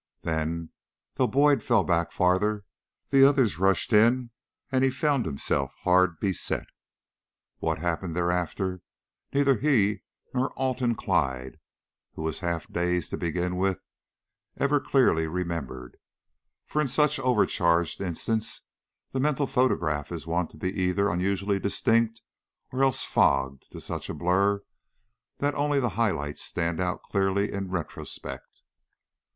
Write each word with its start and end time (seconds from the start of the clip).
Then, 0.23 0.71
though 1.13 1.27
Boyd 1.27 1.61
fell 1.61 1.83
back 1.83 2.11
farther, 2.11 2.65
the 3.11 3.23
others 3.23 3.59
rushed 3.59 3.93
in 3.93 4.31
and 4.71 4.83
he 4.83 4.89
found 4.89 5.27
himself 5.27 5.75
hard 5.83 6.19
beset. 6.19 6.65
What 7.59 7.77
happened 7.77 8.15
thereafter 8.15 8.81
neither 9.31 9.59
he 9.59 10.01
nor 10.33 10.53
Alton 10.53 10.95
Clyde, 10.95 11.59
who 12.15 12.23
was 12.23 12.39
half 12.39 12.65
dazed 12.67 13.11
to 13.11 13.17
begin 13.19 13.57
with, 13.57 13.83
ever 14.57 14.79
clearly 14.79 15.27
remembered, 15.27 15.97
for 16.65 16.81
in 16.81 16.87
such 16.87 17.19
over 17.19 17.45
charged 17.45 18.01
instants 18.01 18.63
the 19.11 19.19
mental 19.19 19.45
photograph 19.45 20.11
is 20.11 20.25
wont 20.25 20.49
to 20.49 20.57
be 20.57 20.73
either 20.81 21.09
unusually 21.09 21.59
distinct 21.59 22.21
or 22.71 22.81
else 22.83 23.03
fogged 23.03 23.71
to 23.71 23.79
such 23.79 24.09
a 24.09 24.15
blur 24.15 24.63
that 25.37 25.53
only 25.53 25.79
the 25.79 25.89
high 25.89 26.09
lights 26.09 26.41
stand 26.41 26.81
out 26.81 27.03
clearly 27.03 27.53
in 27.53 27.69
retrospect. 27.69 28.63